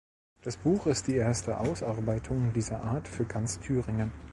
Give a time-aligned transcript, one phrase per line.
[0.41, 4.11] Das Buch ist die erste Ausarbeitung dieser Art für ganz Thüringen.